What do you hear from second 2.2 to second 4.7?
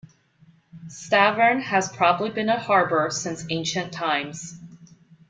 been a harbour since ancient times.